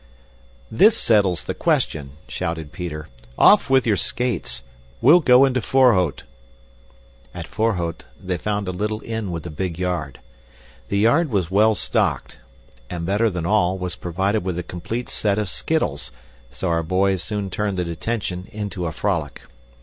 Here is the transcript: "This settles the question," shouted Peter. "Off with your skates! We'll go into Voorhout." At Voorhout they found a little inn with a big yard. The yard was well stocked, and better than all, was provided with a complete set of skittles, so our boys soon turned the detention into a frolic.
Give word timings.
"This 0.71 0.97
settles 0.97 1.43
the 1.43 1.53
question," 1.53 2.13
shouted 2.27 2.71
Peter. 2.71 3.07
"Off 3.37 3.69
with 3.69 3.85
your 3.85 3.95
skates! 3.97 4.63
We'll 4.99 5.19
go 5.19 5.45
into 5.45 5.59
Voorhout." 5.61 6.23
At 7.35 7.47
Voorhout 7.47 8.05
they 8.19 8.37
found 8.39 8.67
a 8.67 8.71
little 8.71 9.03
inn 9.05 9.29
with 9.29 9.45
a 9.45 9.51
big 9.51 9.77
yard. 9.77 10.19
The 10.87 10.97
yard 10.97 11.29
was 11.29 11.51
well 11.51 11.75
stocked, 11.75 12.39
and 12.89 13.05
better 13.05 13.29
than 13.29 13.45
all, 13.45 13.77
was 13.77 13.95
provided 13.95 14.43
with 14.43 14.57
a 14.57 14.63
complete 14.63 15.07
set 15.07 15.37
of 15.37 15.47
skittles, 15.49 16.11
so 16.49 16.69
our 16.69 16.81
boys 16.81 17.21
soon 17.21 17.51
turned 17.51 17.77
the 17.77 17.85
detention 17.85 18.47
into 18.51 18.87
a 18.87 18.91
frolic. 18.91 19.43